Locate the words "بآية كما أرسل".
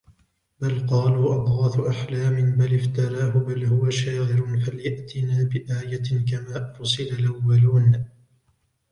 5.43-7.09